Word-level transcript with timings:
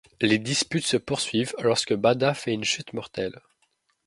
Les 0.19 0.39
disputes 0.39 0.87
se 0.87 0.97
poursuivent 0.97 1.53
lorsque 1.59 1.93
Bada 1.93 2.33
fait 2.33 2.53
une 2.53 2.63
chute 2.63 2.91
mortelle. 2.93 3.39